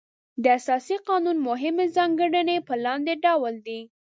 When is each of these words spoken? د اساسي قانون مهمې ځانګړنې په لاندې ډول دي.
د 0.43 0.45
اساسي 0.59 0.97
قانون 1.09 1.37
مهمې 1.47 1.85
ځانګړنې 1.95 2.57
په 2.67 2.73
لاندې 2.85 3.13
ډول 3.25 3.55
دي. 3.67 3.79